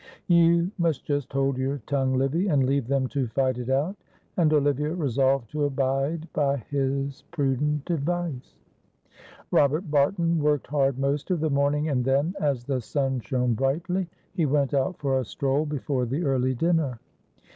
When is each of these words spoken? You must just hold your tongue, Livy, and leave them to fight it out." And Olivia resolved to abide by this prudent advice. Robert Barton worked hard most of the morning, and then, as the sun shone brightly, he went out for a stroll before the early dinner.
You 0.27 0.71
must 0.79 1.05
just 1.05 1.31
hold 1.31 1.59
your 1.59 1.77
tongue, 1.85 2.15
Livy, 2.17 2.47
and 2.47 2.65
leave 2.65 2.87
them 2.87 3.05
to 3.09 3.27
fight 3.27 3.59
it 3.59 3.69
out." 3.69 3.95
And 4.35 4.51
Olivia 4.51 4.95
resolved 4.95 5.51
to 5.51 5.65
abide 5.65 6.27
by 6.33 6.63
this 6.71 7.21
prudent 7.29 7.87
advice. 7.91 8.55
Robert 9.51 9.91
Barton 9.91 10.41
worked 10.41 10.65
hard 10.65 10.97
most 10.97 11.29
of 11.29 11.39
the 11.39 11.51
morning, 11.51 11.89
and 11.89 12.03
then, 12.03 12.33
as 12.39 12.63
the 12.63 12.81
sun 12.81 13.19
shone 13.19 13.53
brightly, 13.53 14.07
he 14.33 14.47
went 14.47 14.73
out 14.73 14.97
for 14.97 15.19
a 15.19 15.23
stroll 15.23 15.67
before 15.67 16.07
the 16.07 16.23
early 16.23 16.55
dinner. 16.55 16.97